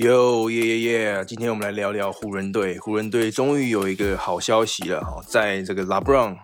[0.00, 1.24] 哟耶耶耶！
[1.26, 2.78] 今天我们来聊聊湖人队。
[2.78, 6.34] 湖人队终于有一个好消息了哈，在这个拉布朗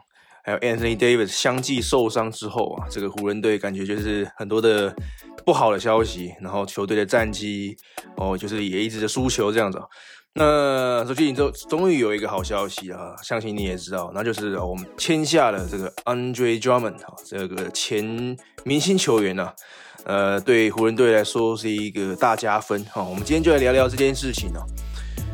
[0.45, 4.95] 还有 Anthony Davis 相继受伤之后啊，这个湖人队感觉就是很多的
[5.47, 7.75] 不好的消息，然后球队的战绩
[8.19, 9.81] 哦，就是也一直在输球这样子。
[10.39, 19.51] 那最近终终于有一个好消息啊，相信你也知道，那就是我们签下了这个 Andre Drummond 哈，这个前明星球员呢。
[20.05, 23.03] 呃，对湖人队来说是一个大加分哈。
[23.03, 24.63] 我们今天就来聊聊这件事情哦。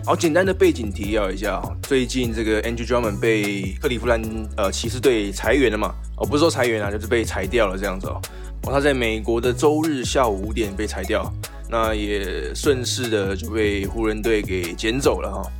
[0.06, 4.22] 好，简单的背景提要一下最近这个 Andrew Drummond 被克利夫兰
[4.56, 5.92] 呃骑士队裁员了嘛？
[6.16, 8.18] 哦，不是说裁员啊，就是被裁掉了这样子哦。
[8.62, 11.30] 哦，他在美国的周日下午五点被裁掉，
[11.72, 15.50] 那也顺势的就被湖人队给捡走了哈。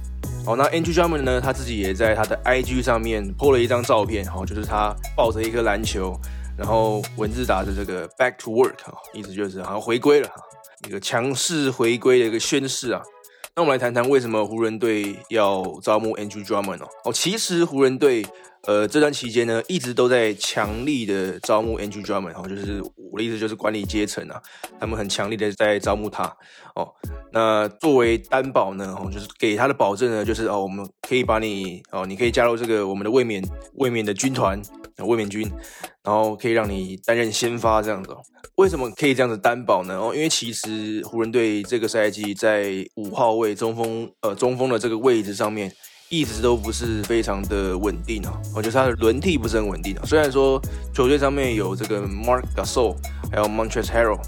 [0.45, 6.15] 好，那 Andrew Drummond 呢，他自己也在他的 IG 上面 po 了一张照片，哈，就是他抱着一颗篮球。
[6.55, 10.35] 然后文字打着这个 back to work 哈，意思就是好像回归了哈，
[10.87, 13.01] 一个强势回归的一个宣誓啊。
[13.57, 16.89] 那我们来谈谈为什么湖人队要招募 Andrew Drummond 哦。
[17.07, 18.27] 哦，其实湖人队
[18.67, 24.41] 呃这段期间呢，一直都在强力的招募 Andrew Drummond 哦，就是我的意思就是管理阶层啊，
[24.79, 26.25] 他们很强力的在招募他
[26.75, 26.89] 哦。
[27.33, 33.43] 那作为担保呢，哦，就是给他的保证呢，就是哦，我们可以把你哦，你可以加入这个我们的卫冕
[33.75, 34.61] 卫冕的军团。
[34.99, 35.51] 卫冕军，
[36.05, 38.13] 然后可以让你担任先发这样子。
[38.13, 38.19] 哦
[38.57, 39.99] 为什么可以这样子担保呢？
[39.99, 45.73] 哦，因为其实湖人队这个赛季在五号位中锋，呃，中锋的这个位置上面，
[46.13, 48.31] 一直都不是非常的稳定哦。
[48.55, 50.03] 我觉得他的轮替不是很稳定啊。
[50.05, 50.61] 虽然说
[50.93, 52.95] 球队上面有这个 Mark Gasol，
[53.31, 54.21] 还有 Montrezl Harrell，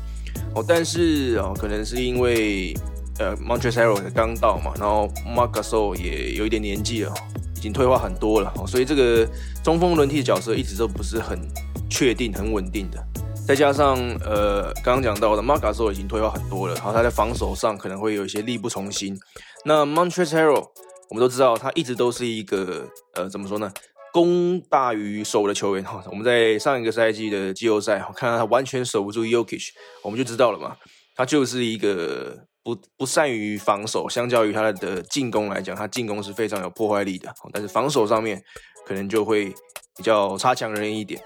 [0.55, 2.75] 哦，但是哦，可能是因为
[3.19, 7.13] 呃 Montrezl Harrell 刚到嘛，然后 Mark Gasol 也有一点年纪了。
[7.57, 9.27] 已经退化很多了，所以这个
[9.63, 11.41] 中锋轮替的角色一直都不是很
[11.89, 13.03] 确定、很稳定的。
[13.47, 19.19] 再加上呃，刚刚讲到的 m a r c a s 已经退化很多了，然后他在防守上可能会有一些力不从心。
[19.65, 20.67] 那 Montrezl Harrell
[21.15, 23.73] 我们都知道，他一直都是一个呃，怎么说呢，
[24.13, 26.03] 攻大于守的球员哈。
[26.11, 29.69] 我们在上一个赛季的季后赛看到他完全守不住 Yokish，
[30.03, 30.77] 我们就知道了嘛，
[31.15, 32.47] 他就是一个。
[32.65, 38.43] 不不善于防守，相较于他的进攻来讲，他进攻是非常有破坏力的，但是防守上面
[38.87, 39.53] 可能就会
[39.95, 41.21] 比较差强人意一点。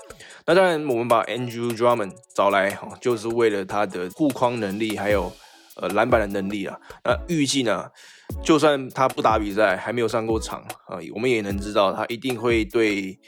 [0.46, 5.32] 那当然，我们把 Andrew Drummond 找来，哈，就是为了他的护框能力，还有
[5.78, 6.78] 呃篮板的能力啊。
[7.04, 7.86] 那预计呢，
[8.42, 13.18] 就算他不打比赛，还没有上过场啊，我们也能知道他一定会对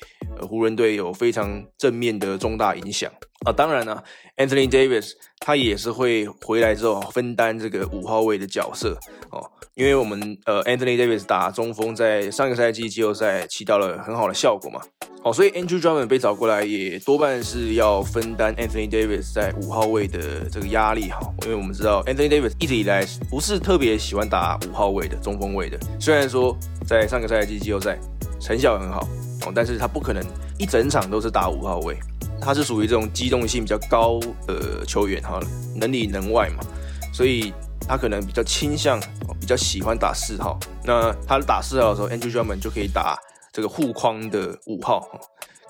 [0.40, 3.10] 湖人队有非常正面的重大影响。
[3.46, 4.04] 啊，当然了
[4.36, 8.94] ，Anthony Davis 他也是会回来之后分担这个五号位的角色
[9.30, 9.40] 哦，
[9.74, 14.78] 因为我们呃 Anthony Davis 打中锋在上个赛季季后赛起到了很好的效果嘛，
[15.22, 26.54] 哦，所以 Andrew Drummond 被找过来也多半是要分担 Anthony Davis 在五号位的这个压力哈，因为我们知道 Anthony Davis 一直以来不是特别喜欢打五号位的中锋位的，虽然说
[26.86, 27.98] 在上个赛季季后赛
[28.38, 29.00] 成效很好
[29.46, 30.22] 哦，但是他不可能
[30.58, 31.96] 一整场都是打五号位。
[32.40, 35.38] 他是属于这种机动性比较高的球员哈，
[35.76, 36.64] 能里能外嘛，
[37.12, 37.52] 所以
[37.86, 38.98] 他可能比较倾向，
[39.38, 40.58] 比较喜欢打四号。
[40.84, 43.18] 那他打四号的时候，Andrew Drummond 就可以打
[43.52, 45.06] 这个护框的五号，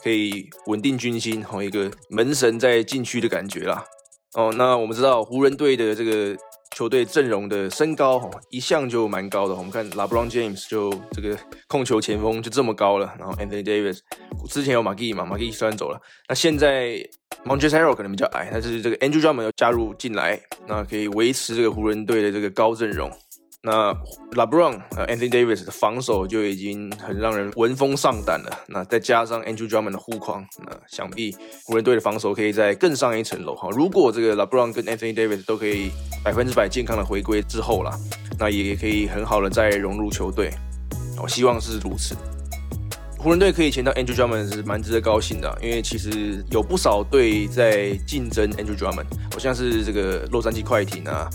[0.02, 3.84] 可以稳定军心，哈，一个门神在禁区的感觉啦。
[4.34, 6.36] 哦，那我们知道湖人队的这个。
[6.76, 11.36] 球队阵容的身高哈一向就蛮高的，我们看 LeBron James 就这个
[11.66, 13.98] 控球前锋就这么高了，然后 Anthony Davis
[14.48, 16.96] 之前有 McGee 嘛，McGee 虽然走了，那现在
[17.44, 23.10] Montez Harold 可能比较矮，但是这个 Andrew Drummond 要加入进来，那可以维持这个湖人队的这个高阵容。
[23.62, 23.92] 那
[24.32, 28.60] LeBron 呃 Anthony Davis 的防守就已经很让人闻风丧胆了。
[28.68, 33.68] 那再加上 Andrew Drummond 的护框，那想必湖人队的防守可以再更上一层楼哈。
[33.72, 35.90] 如果这个 LeBron 跟 Anthony Davis 都可以
[36.24, 37.94] 百分之百健康的回归之后啦，
[38.38, 40.50] 那也可以很好的再融入球队。
[41.22, 42.16] 我希望是如此。
[43.18, 51.28] 湖人队可以签到 Andrew Drummond 是蛮值得高兴的，因为其实有不少队在竞争 Andrew Drummond，好像是这个洛杉矶快艇啊，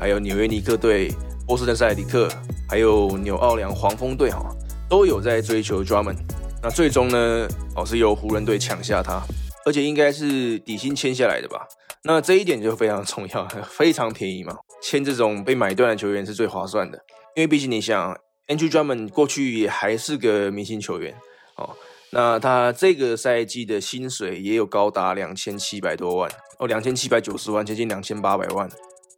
[0.00, 1.14] 还有纽约尼克队。
[1.48, 2.28] 波士顿塞迪克
[2.68, 4.54] 还有纽奥良黄蜂队哈
[4.86, 6.18] 都有在追求 Drummond，
[6.62, 9.22] 那最终呢哦是由湖人队抢下他，
[9.64, 11.66] 而且应该是底薪签下来的吧？
[12.04, 16.98] 那这一点就非常重要， 非常便宜嘛，签这种被买断的球员是最划算的，
[17.34, 18.14] 因为毕竟你想
[18.48, 21.14] ，Andrew Drummond 过去也还是个明星球员
[21.56, 21.74] 哦，
[22.10, 28.68] 那他这个赛季的薪水也有高达两千七百多万哦，两千七百九十万，接近两千八百万。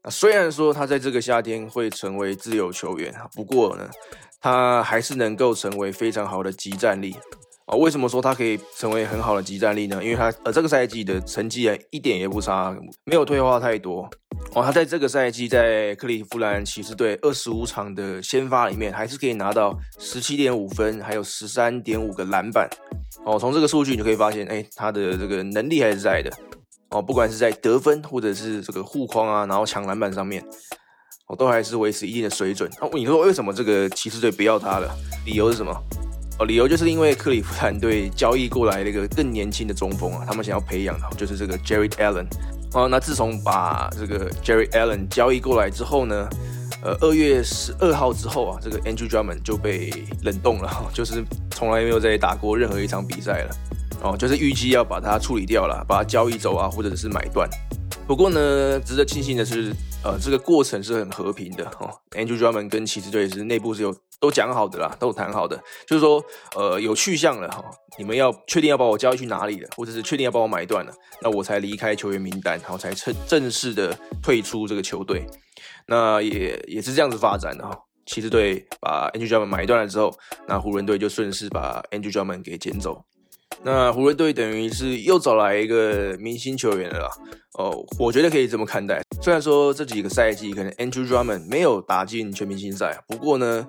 [0.03, 3.89] 那虽然说他在这个夏天会成为自由球员，不过呢，
[4.41, 7.15] 他还是能够成为非常好的集战力
[7.67, 7.77] 啊。
[7.77, 10.03] 为什么说他可以成为很好的集战力呢？
[10.03, 12.75] 因为他呃这个赛季的成绩啊一点也不差，
[13.05, 14.09] 没有退化太多。
[14.55, 22.67] 哦，他在这个赛季在克利夫兰骑士队二十五场的先发里面，还是可以拿到十七点五分，还有十三点五个篮板。
[23.27, 26.31] 哦，从这个数据你就可以发现，哎，他的这个能力还是在的。
[26.91, 30.45] 哦，不管是在得分或者是这个护框啊，然后抢篮板上面，
[31.29, 32.69] 哦，都还是维持一定的水准。
[32.81, 34.93] 那你说为什么这个骑士队不要他了？
[35.25, 35.73] 理由是什么？
[36.41, 42.27] 哦，理由就是因为克利夫兰队交易过来了一个更年轻的中锋啊，他们想要培养的，就是这个 Jerry Allen。
[42.73, 46.29] 哦，那自从把这个 Jerry Allen 交易过来之后呢，
[46.83, 49.93] 呃，二月十二号之后啊，这个 Andrew Drummond 就被
[50.23, 53.55] 冷冻了，就是从来没有再打过任何一场比赛了。
[54.03, 57.49] 哦，就是预计要把它处理掉了，把它交易走啊，或者是买断。
[58.07, 61.65] 不过呢，值得庆幸的是，呃，这个过程是很和平的。
[61.79, 65.57] 哦，Andrew Drummond 跟骑士队是内部是有都讲好的啦，都有谈好的，
[65.87, 66.21] 就是说，
[66.57, 67.65] 呃，有去向了哈。
[67.99, 75.25] 你们要确定要把我交易去哪里了，或者是确定要把我买断了，那我才离开球员名单，然后才正正式的退出这个球队。
[75.87, 77.79] 那也也是这样子发展的哈。
[78.07, 80.13] 骑士队把 Andrew Drummond 买断了之后，
[80.49, 83.05] 那湖人队就顺势把 Andrew Drummond 给捡走。
[83.63, 87.11] 那湖人队等于是又找来一个明星球员了啦。
[87.55, 89.03] 哦，我觉得可以这么看待。
[89.23, 93.67] 虽然说这几个赛季可能 Andrew Drummond 没有打进全明星赛，不过呢。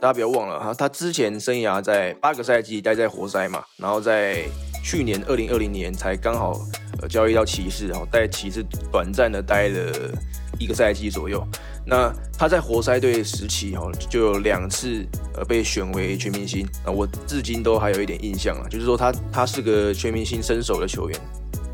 [0.00, 4.42] 大家不要忘了哈，他之前生涯在八个赛季待在活塞嘛，然后在
[4.82, 6.58] 去年二零二零年才刚好
[7.00, 9.92] 呃交易到骑士，然后在骑士短暂的待了
[10.62, 11.42] 一个赛季左右。
[11.84, 15.04] 那他在活塞队时期哈就有两次
[15.34, 21.20] 呃被选为全明星啊，我至今都还有一点印象啊，就是说他他是个全明星身手的球员。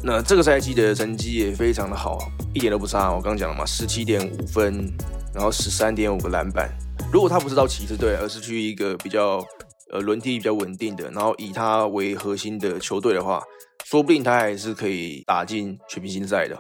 [0.03, 2.19] 那这个赛季的成绩也非常的好，
[2.55, 3.13] 一点都不差。
[3.13, 4.91] 我刚讲了嘛，十七点五分，
[5.35, 6.71] 然后十三点五个篮板。
[7.13, 9.45] 如果他不是到骑士队，而是去一个比较
[9.91, 13.43] 呃轮替比较稳定的，然后以他为核心的球队的话，
[13.85, 16.57] 说不定他还是可以打进全明星赛的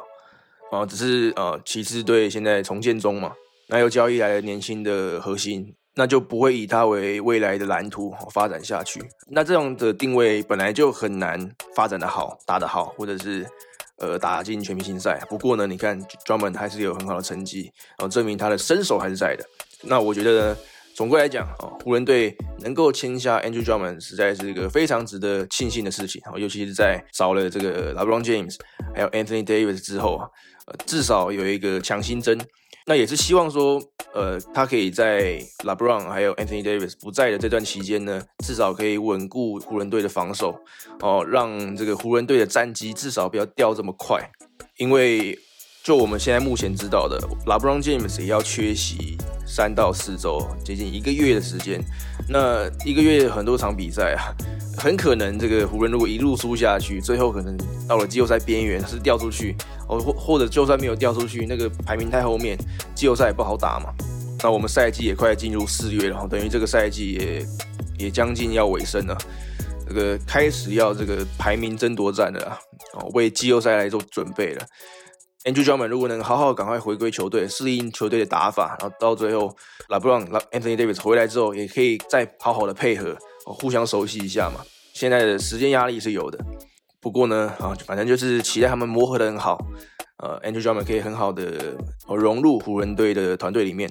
[0.70, 0.86] 啊。
[0.86, 3.32] 只是呃骑士队现在重建中嘛，
[3.68, 9.00] 那又交易来了年轻的核心，那就不会以他为未来的蓝图发展下去。
[9.30, 13.46] 那这样的定位本来就很难发展的好，打得好，或者是
[13.98, 15.20] 呃打进全明星赛。
[15.28, 19.44] 不过呢，你看专门还是有很好的成绩，然后证明他的身手还是在的。
[19.82, 20.56] 那我觉得呢，
[20.98, 26.36] 总归来讲啊，湖人队能够签下 Andrew Drummond，实在是一个非常值得庆幸的事情啊。
[26.36, 28.56] 尤其是在少了这个 LeBron James
[28.92, 30.28] 还有 Anthony Davis 之后啊，
[30.66, 32.36] 呃，至少有一个强心针。
[32.84, 33.80] 那也是希望说，
[34.12, 40.60] 呃，他可以在 LeBron 还有 Anthony Davis 不在的这段期间呢，至少可以稳固湖人队的防守
[40.98, 44.20] 哦，让这个湖人队的战绩至少不要掉这么快，
[44.78, 45.38] 因为。
[45.84, 49.16] 就我们现在目前知道的，LeBron James 也要缺席
[49.48, 51.80] 三到四周，接近一个月的时间。
[52.28, 54.28] 那一个月很多场比赛啊，
[54.76, 57.56] 很可能这个湖人如果一路输下去，最后可能
[57.88, 59.56] 到了季后赛边缘是掉出去，
[59.88, 62.58] 哦或或者就算没有掉出去，那个排名太后面，
[62.94, 63.92] 季后赛也不好打嘛。
[64.42, 67.46] 那我们赛季也快进入四月了，等于这个赛季也
[67.98, 69.16] 也将近要尾声了，
[69.88, 74.66] 这个开始要这个排名争夺战了啊，为季后赛来做准备了。
[75.44, 79.54] Andrew Drummond 如果能好好赶快回归球队，适应球队的打法，然后到最后
[79.88, 84.60] ，LeBron、Anthony Davis 回来之后，也可以再好好的配合，互相熟悉一下嘛。
[84.92, 86.38] 现在的时间压力是有的，
[87.00, 89.56] 不过呢，啊，反正就是期待他们磨合的很好，
[90.16, 91.76] 呃，Andrew Drummond 可以很好的
[92.08, 93.88] 融入湖人队的团队里面。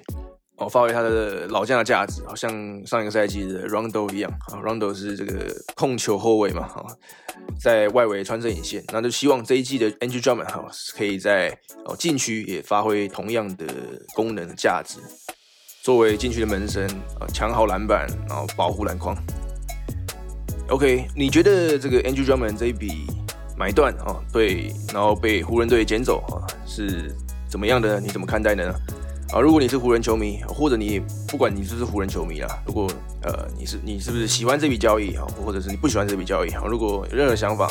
[0.57, 2.51] 哦，发挥他的老将的价值，好像
[2.85, 6.83] 上一个赛季的 Rondo 一样啊，Rondo 是这个控球后卫嘛，哈，
[7.61, 10.65] 在外围穿针引线，那就希望这一季的 Andrew Drummond 哈，
[10.97, 13.65] 可以在哦禁区也发挥同样的
[14.15, 14.99] 功能价值，
[15.83, 16.85] 作为禁区的门神
[17.19, 19.15] 啊，抢好篮板，然后保护篮筐。
[20.69, 23.05] OK，你觉得这个 Andrew Drummond 这一笔
[23.55, 27.15] 买断啊，对，然后被湖人队捡走啊，是
[27.47, 27.99] 怎么样的？
[27.99, 28.73] 你怎么看待呢？
[29.33, 32.89] 啊，如果你是湖人球迷，或者你不管你是不是湖人球迷啦，如果
[33.23, 37.69] 呃你是你是不是喜欢这笔交易啊，或者是你不喜欢这笔交易啊，如果有任何想法，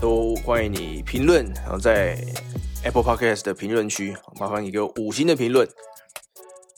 [0.00, 2.18] 都欢迎你评论，然后在
[2.82, 5.66] Apple Podcast 的评论区，麻烦你给我五星的评论，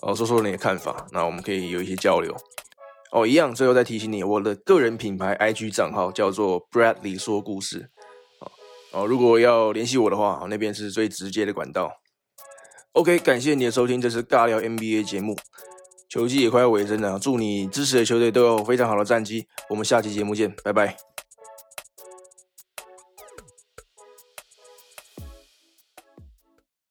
[0.03, 2.37] 哦，说说你的看法，那我们可以有一些交流。
[3.12, 7.88] 哦，一样，最后再提醒你，我的个人品牌 IG 账号叫做 Bradley 说故事，
[8.93, 11.91] 哦，如果要联系我的话，那边是最直接的管道。
[12.97, 15.37] OK，感谢你的收听，这是尬聊 NBA 节目。
[16.09, 19.47] 球季也快要尾声了，祝你支持的球队都有非常好的战绩。
[19.69, 20.97] 我们下期节目见，拜拜。